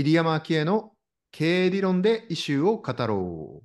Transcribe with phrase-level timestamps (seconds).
[0.00, 0.92] 入山昭恵の
[1.32, 3.62] 経営理論でイシューを語ろ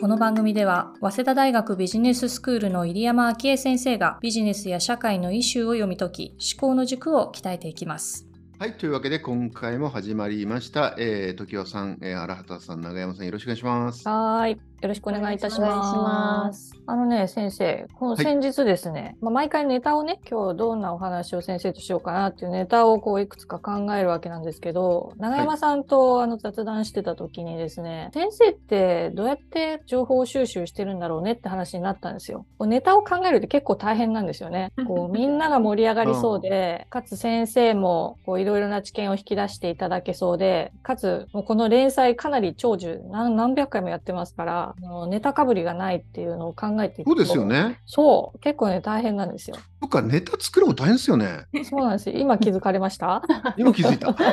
[0.00, 8.26] この番組では、早稲田大学ビジネススクールの入山昭恵先生がビジネスや社会のイシューを読み解き、思考の軸を鍛えていきます。
[8.58, 10.94] はい、というわけで今回も始まりました。
[10.96, 14.08] えー、時和さん、えー、荒畑さん、長山さん、よろしくお願いします。
[14.08, 14.60] はーい。
[14.84, 16.02] よろしくお願いいたしお願いしま。
[16.44, 16.74] ますす。
[16.86, 32.44] あのね、先生、このはい先日ですね、まあ、毎回ネタをね、今日どんなお話を先生としようかなっていうネタをこういくつか考えるわけなんですけど、長山さんとあの雑談してた時にですね、先生ってどうやって情報収集してるんだろうねって話になったんですよ。
[32.58, 34.70] こうネタを考えるって結構大変なんですよね。
[34.86, 47.44] こうみんなが盛り上がりそうで、かつ先生もこういろいろな知見を引き出していただけそうで、かつもうこの連載かなり長寿何何百回もやってますから、あのネタかぶりがないっていうのを考えていくとそうですよ。
[47.44, 47.80] ね。
[47.86, 49.56] そう、結構ね、大変なんですよ。
[49.80, 51.46] そっか、ネタ作るの大変ですよね。
[51.64, 52.18] そうなんですよ。
[52.18, 53.22] 今気づかれました？
[53.56, 54.12] 今気づいた。
[54.14, 54.28] 大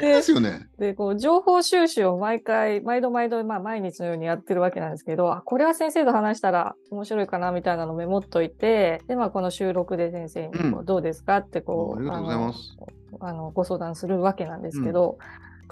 [0.00, 0.68] 変ですよね。
[0.78, 11.38] で、こう、情報収集を毎回、毎度毎度、まあ、毎日のようにやってるわけなんですけど、あ、これは先生と話したら面白いかな、みたいなのをメモっといて、で、まあ、この収録で先生にこうんう、どうですか？
[11.38, 12.76] って、こう、ありがとうございます
[13.20, 15.18] あのあの、ご相談するわけなんですけど、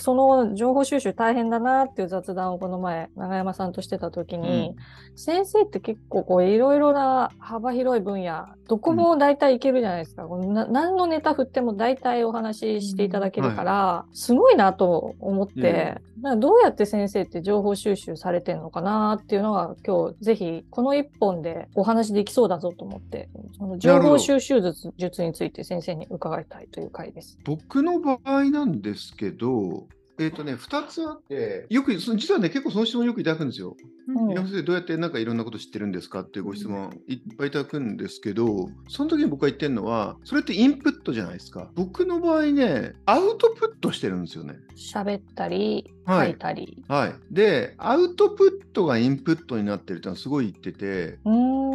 [0.01, 4.75] その情報収集大変だなっていう雑談をこの前、長山さんとしてた時に、
[5.15, 10.25] 先生って結構こういろいろな幅広い分野、どこも大体いけるじゃないですか。
[10.25, 23.29] このな何のネタ振っても大体お話ししていただけるから、すごいなと思って、なんかどうやって先生って情報収集されてるのかなっていうのが今日ぜひこの一本でお話できそうだぞと思って、
[23.59, 27.39] その情報収集術術について先生に伺いたいという回です。
[27.45, 29.87] 僕の場合なんですけど、
[30.21, 33.75] えっ、とね、2つあって、よく、その実はね、結構その質問よくいただくんですよ。
[34.09, 41.71] うん山先生、どうやってなんかいろんなこと知ってるんですかっていうご質問いっぱいいただくんですけど、その時に僕が言ってるのは、それってインプットじゃないですか。
[41.75, 44.57] 僕の場合ね、アウトプットしてるんですよね。
[44.77, 46.83] 喋ったり、はい書いたり。
[46.89, 47.15] はい。
[47.31, 51.70] で、アウトプットがインプットになってるってのはすごい言ってて、うーん。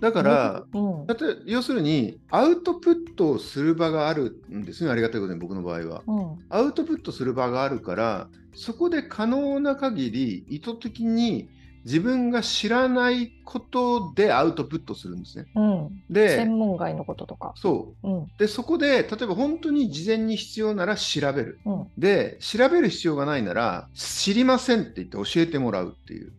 [0.00, 1.06] だから、うん。
[1.06, 6.02] だって要するに、アウトプットをする場があるんですね、ありがたいことに僕の場合は。
[6.06, 6.38] うん。
[6.48, 11.48] アウトプットする場があるから、そこで可能な限り意図的に
[11.86, 15.46] 自分が知らないことでアウトプットするんですね。
[15.54, 16.02] うん。
[16.10, 17.52] で専、門外のこととか。
[17.54, 18.08] そう。
[18.08, 18.26] うん。
[18.38, 21.60] で、そこで、例えば本当に事前に必要なら調べる。
[21.64, 21.86] うん。
[21.96, 26.32] で、調べる必要がないなら、知りませんって言って教えてもらうっていう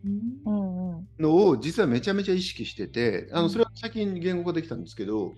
[0.45, 0.56] うん。
[1.19, 1.25] うん。
[1.25, 5.33] のを実はめちゃめちゃ意識してて、あのそれは最近言語化できたんですけど、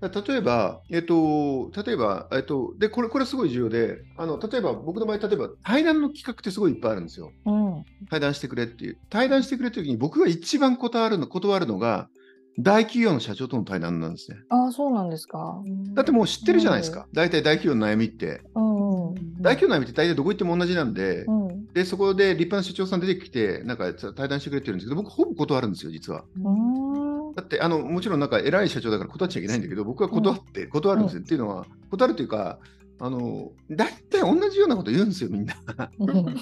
[0.00, 7.32] 例えば、えっと、例えば、えっと、で、これ、これすごい重要で、あの、例えば、僕の場合、例えば、対談の企画ってすごいいっぱいあるんですよ。
[7.46, 7.84] うん。
[8.10, 8.98] 対談してくれっていう。
[9.08, 12.08] 対談してくれっていう時に、僕が一番断るの、断るのが、
[12.58, 14.38] 大企業の社長との対談なんですね。
[14.48, 15.60] ああ、そうなんですか。
[15.94, 17.06] だってもう知ってるじゃないですか。
[17.12, 18.42] 大体大企業の悩みって。
[18.54, 19.08] うん。
[19.08, 19.14] うん。
[19.40, 21.43] 大企業の悩みって大体どこ行っても同じなんで、うん。
[21.74, 26.24] で、そこで立派な社長さん出てきて、なんか対談してくれって言うんですけど、僕ほぼ断るんですよ、実は。
[26.40, 27.34] うん。
[27.34, 31.22] だってあのもちろんなんか偉い社長だから断っちゃいけないんだけど、僕は断って、断るんですよ。
[31.22, 32.60] っていうのは、断るというか、
[33.00, 35.56] あの大体同じようなこと言うんですよ、みんな。
[35.98, 36.36] うん。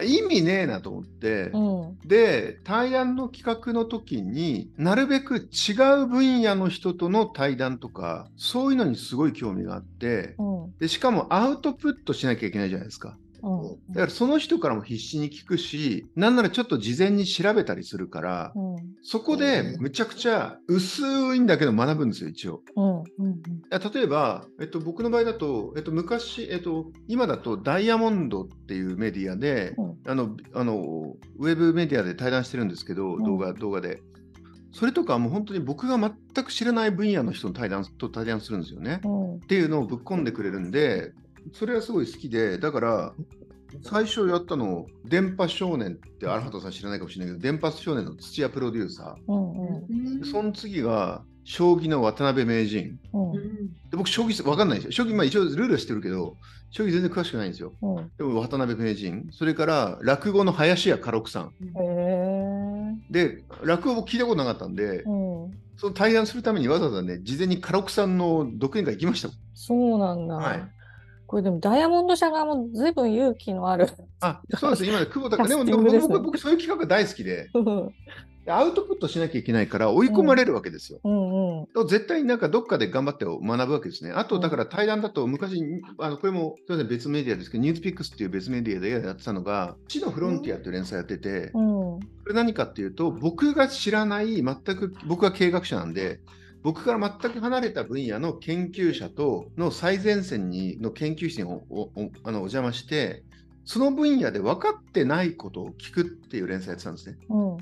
[0.04, 1.50] 意味ねえなと思って。
[1.54, 2.08] うん。
[2.08, 5.72] で、対談の企画の時になるべく違
[6.02, 10.74] う分野の人との対談とか、そういうのにすごい興味があって、うん。
[10.80, 13.16] でしかもアウトプットしなきゃいけないじゃないですか。
[13.44, 13.92] うん。
[13.92, 18.76] だからその人からも必死に聞くし、なんならちょっと事前に調べたりするから、うん。
[19.02, 21.02] そこでむちゃくちゃ薄
[21.34, 22.62] いんだけど学ぶんですよ、一応。
[22.76, 22.98] うん。
[22.98, 23.02] うん。
[23.02, 34.00] いや例えば、えっと、僕の場合だと、えっと、昔、えっと、今だとダイヤモンドっていうメディアで、うんあのあのウェブメディアで対談してるんですけど、うん動画動画で。
[34.72, 39.00] それとかはもう本当に僕が全く知らない分野の人の対談と対談するんですよね。
[39.04, 39.36] うん。
[39.36, 41.12] っていうのをぶっ込んでくれるんで、
[41.52, 43.14] それはすごい好きで、だから、
[43.82, 49.52] 最初やったの、電波少年って荒畑さん知らないかもしれないけど、電波少年の土屋プロデューサうん。
[49.86, 50.18] ー。
[50.20, 52.98] でその次が、将棋の渡辺名人。
[53.12, 53.68] うん。
[53.90, 54.92] で僕、将棋わかんないですよ。
[54.92, 56.36] 将棋、まあ一応ルールは知ってるけど、
[56.70, 57.72] 将棋全然詳しくないんですよ。
[57.82, 58.10] うん。
[58.16, 59.28] でも渡辺名人。
[59.30, 61.44] それから、落語の林家家六さん。
[61.44, 62.94] へえ。
[63.10, 65.64] で、落語僕聞いたことなかったんで、うん。
[65.76, 69.36] その対談するためにわざわざね、事前に家六さんの独演会行きましたもん。
[69.54, 70.34] そうなんだ。
[70.36, 70.62] はい。
[71.34, 73.88] これでもダイヤモンド社側も随分勇気のある。
[74.20, 74.86] あ、そうです。
[74.86, 77.50] 今ね、久保田キャでも、スでもティングですね僕、僕、そういう企画大好きで、
[78.46, 81.00] アウトプットしなきゃいけないから追い込まれるわけですよ。
[81.02, 81.64] うんうん。
[81.64, 84.12] だから絶対になんかどっかで頑張って学ぶわけですね。
[84.12, 85.60] あと、うんだから対談だと昔、
[85.98, 91.98] あのこれもすみません別メディアですけど、ニュースピックスっていう別メディアでやってたのが、地のフロンティアっていう連載やってて、うん。
[91.98, 96.20] これ何かっていうと、僕が知らない、全く僕は経営学者なんで、
[96.64, 101.90] 僕から全く離れた分野の研究者との最前線にの研究室におお
[102.24, 103.22] あのお邪魔して
[103.66, 107.16] その分野で分かってないことを聞くっていう連載やってたんですね。
[107.28, 107.56] うん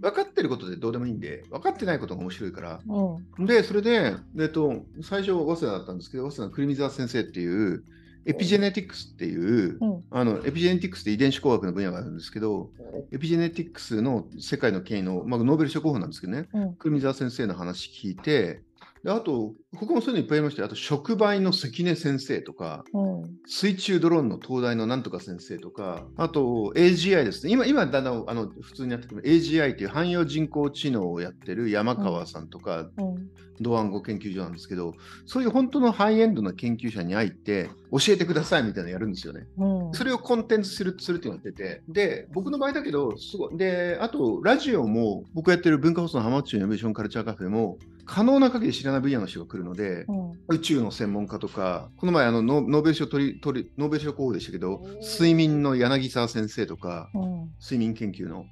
[0.00, 2.80] 分かってることでどうでもいいんで、分かってないことが面白いから。
[2.86, 7.84] うんで、それで、えっと、最初、早稲田だったんですけど、早稲田の栗見沢先生っていう、
[8.24, 10.04] エピジェネティクスっていう、うん。
[10.10, 12.70] あのエピジェネティクスって遺伝子工学の分野があるんですけど、
[13.10, 16.74] エピジェネティクスの世界の権威の、まあ、ノーベル賞候補なんですけどね、うん。
[16.74, 18.62] 栗見沢先生の話聞いて、
[19.04, 20.66] であと、他もそういうのいっぱいいましたよ。
[20.66, 27.52] あと、触媒の関根先生とか、うん水中ドローンの東大のなんとか先生とか、あと AGI ですね。
[27.52, 34.94] 今、今だんだんあの普通にやってる AGI っていう汎用人工知能をやってる山川さんとか、うん同暗号研究所なんですけど、
[35.24, 39.46] そういう本当のハイエンドな研究者に会って、教えてくださいみたいなのやるんですよね。
[39.58, 43.56] うんそれをコンテンツするするっていってて、で、僕の場合だけど、すごい。
[43.56, 50.32] で、あと、ラジオも、僕やってる文化放送の浜松イノベーションカルチャーカフェも、可能な限り知らない分野の人が来るので、うん。
[50.48, 57.50] 宇宙の専門家とか、この前あのノ、ノーベル賞取り取り、ノーベル賞候補でしたけど、睡眠の柳沢先生とか、うん。
[57.60, 58.44] 睡眠研究の、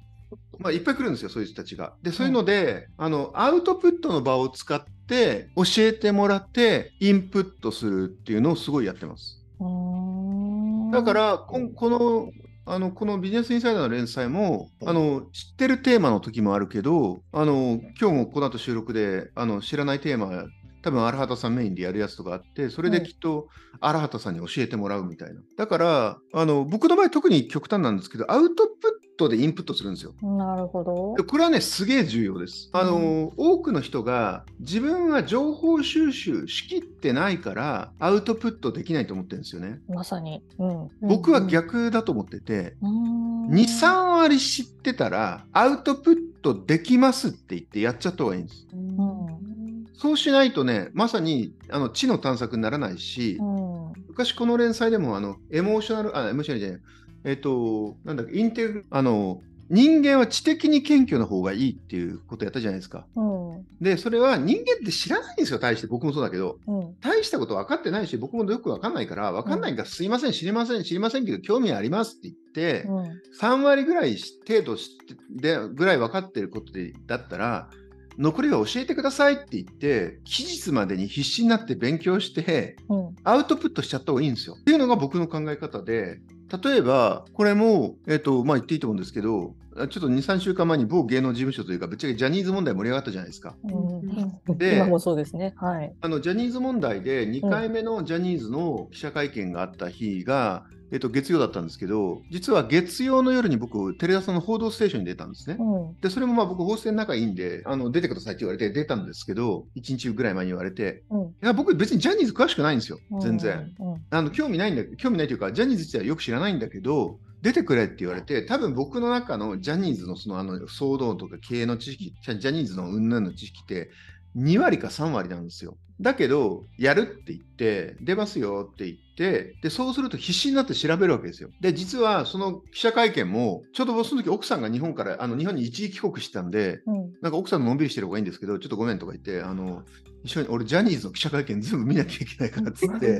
[0.59, 1.93] まあ、いっぱい来るんですよ、そういう人たちが。
[2.01, 9.43] で、そういうので、あの、アウトプットの場を使って、教えてもらって、インプットするっていうのをすごいやってます。
[9.59, 10.91] うん。
[10.91, 11.59] だから、こ
[11.89, 12.29] の、
[12.71, 20.45] あのこのビジネスインサイダーの連載もあの知ってるテーマの時もあるけどあの今日もこの後収録であの知らないテーマ
[20.81, 23.49] 多分荒畑さんメインでやるやつとかあってそれできっと
[23.81, 25.41] 荒畑さんに教えてもらうみたいな。
[25.57, 30.13] だからあの僕の場合特に極端なんですけどアウトプットでインプットするんですよ。
[30.21, 31.15] なるほど。
[31.17, 31.23] で。
[31.23, 32.69] これはねすげえ重要です。
[32.73, 39.79] あの、多くの人が自分は情報収集しきってないからアウトプットできないと思ってるんですよね。
[39.87, 40.43] まさに。
[40.57, 40.89] うん。
[41.01, 43.49] 僕は逆だと思ってて、うん。
[43.49, 48.67] 2、3割知ってたら、アウトプットできますって言ってやっちゃった方がいいんです。
[48.73, 49.85] うん。
[49.93, 53.93] そうしないとね、まさにあの知の探索にならないし、うん。
[54.07, 56.81] 昔この連載でも、あの、エモーショナル、あ、エモーショナルじゃない、
[57.23, 59.41] えっ、と、なんだっけ、インテグ、あの、
[59.71, 63.05] 人間は知的に謙虚な方がいいっていうことやったじゃないですか。
[63.15, 63.21] う
[63.57, 65.87] んで、それは人間って知らないんですよ、大して。
[65.87, 66.59] 僕もそうだけど。
[66.67, 77.69] うん大したこと分かってないし、僕もよく分かんないから、分かんないから、すいません、知りません、知りませんけど、興味ありますって言って、うん3割ぐらいし程度知ってでぐらい分かってることでだったら
[78.17, 84.57] 残りは教えてくださいって言って期日までに必死になって勉強してうんアウトプットしちゃった方がいいんですよ。
[84.59, 86.19] っていうのが僕の考え方で
[86.57, 93.55] 例えばこれも、えっとまあ、言っていいと思うんですけどちょっと2、3週間前に某芸能事務所というかぶっちゃけジャニーズ問題盛り上がったじゃないですか。
[93.63, 95.53] うんで今もそうですね。
[95.55, 95.93] はい。
[96.01, 105.57] あのジャニーズ問題で2回目のジャニーズの記者会見があった日が、えっと、月曜だったんですけど実は月曜の夜に僕テレ朝の「報道ステーション」に出たんですね。
[105.59, 106.01] うん。
[106.01, 111.21] で、それもまあ僕、法制仲いいんで、あの出てくださいって言われて出たんですけど、1日ぐらい前に言われて、うん。
[111.21, 113.73] いや僕、別にジャニーズ詳しくないんですよ、全然。
[113.79, 114.01] うん。
[114.09, 123.89] あの興味ないんだ興味ないというか、ジャニーズ自体はよく知らないんだけど、出てくれって言われて、多分僕の中のジャニーズのそのあの騒動とか経営の知識、ジャニーズの云々の知識って、
[124.37, 125.77] 2割か3割なんですよ。
[125.99, 131.49] だけど、やるって言って、出ますよって言って、で、そうすると必死になって調べるわけですよ。
[131.61, 139.83] で、実はその記者会見も、ちょうどその時奥さんが日本から、あの日本に一時帰国してたんで、うんなんか奥さんののんびりしてる方がいいんですけど、ちょっとごめんとか言って、あの、
[140.23, 143.19] 一緒に俺、ジャニーズの記者会見全部見なきゃいけないからっつって、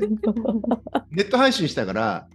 [1.11, 2.27] ネット配信したから、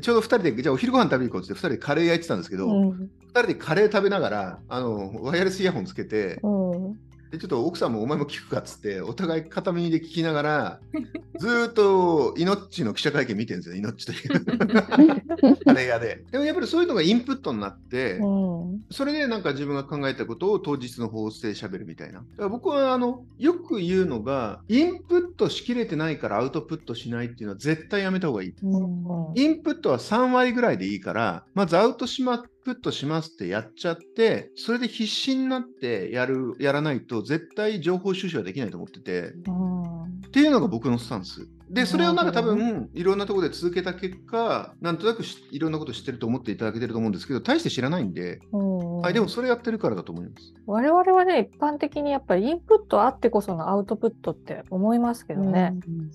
[0.00, 6.98] ちょうど2人で、じゃあお昼ご飯食べに行こうって、2人でカレー焼いてたんですけど、う2ん人でカレー食べながら、あの、ワイヤレスイヤホンつけて、うん
[7.32, 10.80] でちょっと奥さんもお前も聞くかっつって、お互い片耳で聞きながら、
[11.40, 16.22] ずーっとイノッチの記者会見見てるんですよ、イノッチというカレー屋で。
[16.30, 18.52] でもやっぱりそういうのがインプットになって、うん
[18.90, 22.18] それでなんか自分が考えたことを当日の放送で喋るみたいな。
[22.18, 28.54] だから僕はあのよく言うのが、インプットしきれてないからアウトプットしないっていうのは絶対やめた方がいい。
[28.62, 28.92] うん
[29.34, 39.92] インプットは3割ぐらいでいいから、まずアウトしまプットしますってやっちゃって、それで必死になってやる、やらないと絶対情報収集はできないと思ってて、うん
[40.32, 41.46] っていうのが僕のスタンス。
[41.70, 50.52] で、それをなんか多分、いろんなところで続けた結果、なんとなくしいろんなこと知ってると思っていただけてると思うんですけど、大して知らないんで、うんはい、でもそれやってるからだと思います。
[50.66, 55.74] 我々はね、一般的にやっぱりインプットあってこそのアウトプットって思いますけどね、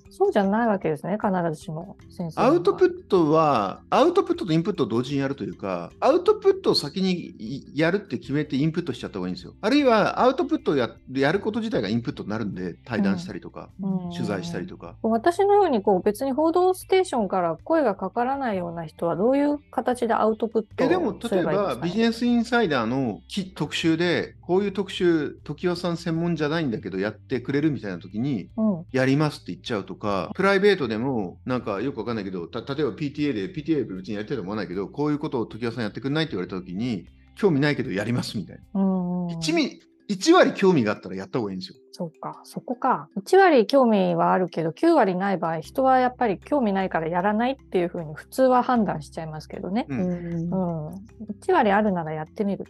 [0.10, 2.42] そうじゃないわけですね、必ずしも先生。
[2.42, 9.54] アウトプッットは、アウトプットとインプットを同時にやるというか、アウトプットを先にやるって決めてインプットしちゃった方がいいんですよ。
[9.62, 13.70] あるいは、アウトプットをややること自体がインプットになるんで、対談したりとか、
[14.13, 14.96] 取材したりとか。
[15.01, 28.77] 私のようにこう別に報道ステーションから声がかからないような人はどういう形でアウトプットえでもす例えればビジネスインサイダーのき特集でこういう特集時代さん専門じゃないんだけどやってくれるみたいな時にうん。
[28.92, 38.82] やりますって言っちゃうとかプライベートでもなんかよくわかんないけどた例えば PTA で PTA 別にやりたいと思わないけどこういうことを時代さんやってくれないって言われた時に興味ないけどやりますみたいな。
[38.82, 41.76] うんうん 1, ミ1割興味があったらやった方がいいんですよ。
[41.92, 43.10] そうか、そこか。
[43.18, 49.86] 1割興味はあるけど、9割ない場合、人はやっぱり興味ないからやらないっていうふうに普通は判断しちゃいますけどね。
[49.90, 50.94] ううんんうん。
[51.42, 52.66] 1割あるならやってみる。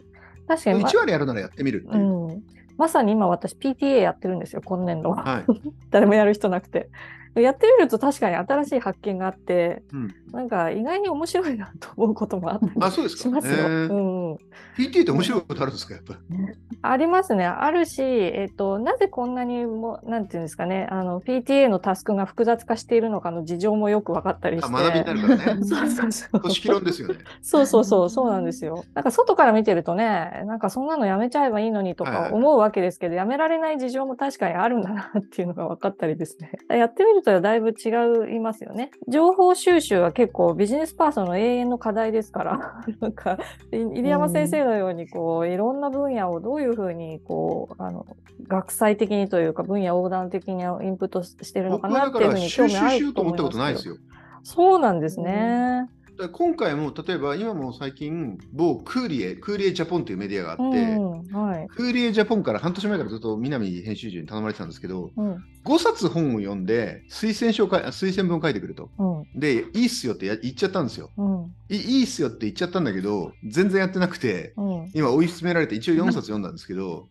[0.46, 2.04] 確かに、ま1割やるならやってみるっていう。
[2.04, 2.42] うん、
[2.76, 5.22] まさに今私 PTA やってるんですよ、今年度は。
[5.22, 5.44] はい
[5.90, 6.90] 誰もやる人なくて。
[7.34, 13.54] やってみると確かに新しい発見があって、うんなんか意外に面白いなと思うこともあったりあそうですかしますよ。
[13.54, 14.32] へーうん、
[14.76, 15.94] PTA って面白いことあるんですか？
[15.94, 16.20] やっぱり。
[16.82, 17.46] ありますね。
[17.46, 24.68] あるし、えっと、なぜこんなにも、なんていうんですかね、あの、PTA のタスクが複雑化しているのかの事情もよく分かったりして。
[24.68, 25.64] あ学びになるからね。
[25.64, 26.40] そうそうそう。
[26.40, 27.14] 組織論ですよね。
[27.40, 28.84] そうそうそう、そうなんですよ。
[28.92, 36.52] なんか外から見てるとね、なんかそんなのやめちゃえばいいのにとはいはいか思うわけですけど、やめられない事情も確かにあるんだなっていうのが分かったりですね。
[36.68, 37.88] やってみるとだいぶ違
[38.34, 38.90] いますよね。
[39.08, 43.38] 情報収集は結構ビジネスパーソンの永遠の課題ですから、 なんか、
[43.72, 48.06] い入山先生のようにこう、いろんな分野をどういうふうにこう、あの、
[48.46, 53.96] 学際的にというか分野横断的にインプットしてるのかなっていうふうに興味あるしようと思ったことないですよ。
[54.42, 55.32] そうなんですね。
[55.32, 55.90] だか
[56.22, 61.68] ら今回も例えば今も最近某クーリエ、クーリエジャポンっていうメディアがあって、うん、はい。
[61.68, 68.90] クーリエジャポンから半年前からずっと南編集長に頼まれてたんですけど、うん、5冊本を読んで推薦書推薦文を書いてくると。
[68.98, 69.04] う
[69.36, 69.40] ん。
[69.40, 71.10] で、いいっすよってや言っちゃったんですよ。
[71.16, 77.08] うんいいいっすよって言っちゃったんだけど、全然やってなくて、うん今追い詰められて一応4冊読んだんですけど、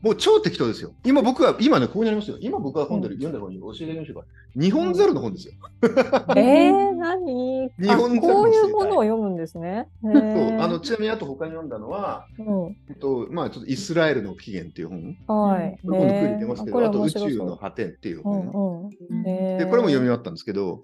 [0.00, 0.94] もう超適当ですよ。
[1.04, 2.38] 今僕は、今ね、ここにありますよ。
[2.40, 4.24] 今僕が本でる、読んだ本に教えてあげましょうか。
[4.56, 5.54] 日本ザルの本ですよ。
[6.36, 7.66] えー、何？
[7.66, 9.88] あ日本こういうものを読むんですね。
[10.02, 10.12] そう
[10.60, 15.16] あのちなみにあと他に読んだのは、の、えっとまあ、ちょっとイスラエルの起源っていう本。
[15.28, 15.78] うん、はい。
[15.84, 18.46] これ今度クーリ出ねますけど、あと宇宙の果てっていうう本。
[18.46, 19.28] んうん。
[19.28, 20.82] えーで、これも読み終わったんですけど、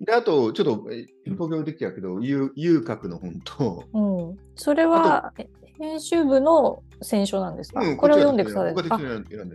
[0.00, 4.38] で、あと、ちょっと、え東京できたけど、遊遊郭の本と、うん。
[4.54, 8.74] それはえ編集部の選書なんですか、うんこれを読んでください。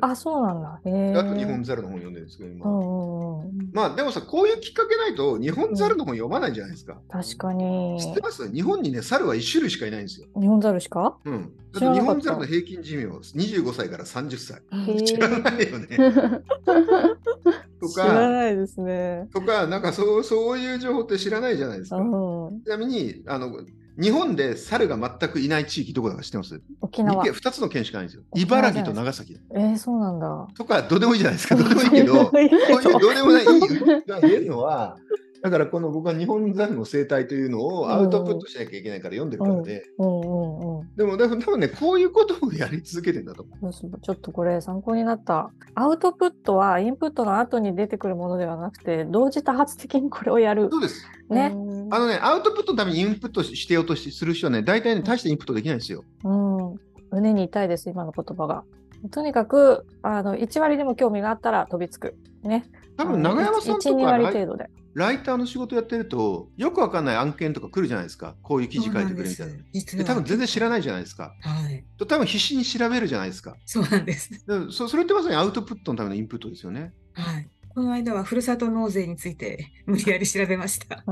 [0.02, 0.80] ああ、そうなんだ。
[0.86, 2.70] えでー、あと日本ザルの本読んでるんですけど、今。
[2.70, 3.70] うんうんうん。
[3.74, 7.02] まあ、でもさ、こういうきっかけないと、日本ザルの本読まないじゃないですか。
[7.10, 8.00] 確かに。
[8.00, 8.52] 知ってます？
[8.52, 10.28] 日本にね、猿は1種類しかいないんですよ。
[10.40, 11.18] 日本ザルしか？
[11.26, 11.52] うん。
[11.74, 15.06] 日本ザルの平均寿命は25歳から30歳。
[15.06, 15.88] 知らないよね。
[17.80, 19.28] と知らか、ないですね。
[19.34, 21.98] とか、なんかそうそういう情報って知らないじゃないですか。
[21.98, 22.62] うん。
[22.62, 23.52] ちなみにあの、
[24.00, 26.62] 日本で猿が全くいない地域どこだか知ってます？
[26.82, 27.24] 沖縄。
[27.26, 28.24] 2つの県しかないんですよ。
[28.36, 29.38] 茨城と長崎。
[29.54, 30.48] えー、そうなんだ。
[30.56, 31.56] とか、どうでもいいじゃないですか。
[31.56, 32.50] どうでもいいけど、こういう
[33.00, 33.44] どうでもない。
[33.44, 33.48] い。
[33.48, 34.08] い。
[34.08, 34.98] が言えるのは、
[35.42, 40.96] だからこの僕は日本ザルの生態というのをアウトプットしなきゃいけないから読んでるからで、うんうんうん。
[40.96, 43.74] でも多分多分ね、こういうことをやり続けてんだと思う。
[43.74, 45.52] ちょっとこれ参考になった。
[45.74, 50.78] アウトプットはインプットの後に出てくるものではなくて、同時多発的にこれをやるそ。
[50.78, 51.08] うです。
[51.30, 51.46] ね。
[51.92, 56.04] あのね、アウトプットのためにインプットしてようとしする人はね、大体ね、大してインプットできないんですよ。
[56.24, 56.76] うん。
[57.12, 58.64] 胸に痛いです、今の言葉が。
[59.10, 62.16] とにかく、あの、1割でも興味があったら飛びつく。
[62.44, 62.66] ね。
[62.98, 64.70] 多分長山さんと1、2かライ割程度で。
[64.94, 68.36] ライターの仕事やってると、よくわかんない案件とか来るじゃないですか。
[68.42, 69.54] こういう記事書いてくれみたいな。
[69.98, 71.34] で多分全然知らないじゃないですか。
[71.42, 71.86] はい。
[71.98, 73.56] 多分必死に調べるじゃないですか。
[73.66, 74.30] そうなんです。
[74.46, 76.94] でそそれってまさにアウトプットのためのインプットですよね。
[77.14, 77.50] はい。
[77.74, 81.06] この間はふるさと納税について無理やり調べました。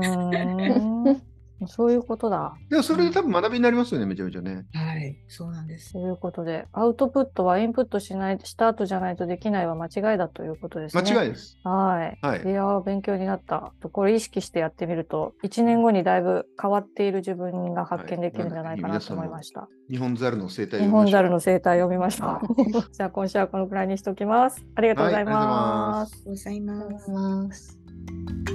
[1.66, 2.54] そういうことだ。
[2.68, 4.66] でもそれで多分学びになりますよね、めちゃめちゃね。
[4.72, 5.16] はい。
[5.28, 5.92] そうなんです。
[5.92, 11.02] ということで、アウトプットはインプットしない、した後じゃないとできないは間違いだということですね。
[11.02, 11.58] 間違いです。
[11.64, 12.18] はい。
[12.26, 13.72] はいいやー、勉強になった。
[13.92, 19.68] これ意識してやってみると、1年後にだいぶ変わっている自分が発見できるんじゃないかなと思いました。
[19.90, 22.40] 日本ザルの生態日本ザルの生態を読みました。
[22.92, 24.64] じゃあ今週はこのくらいにしておきます。
[24.74, 26.28] ありがとうございはいありがとうございまますす。
[26.28, 27.10] ございます。
[27.10, 28.49] ます。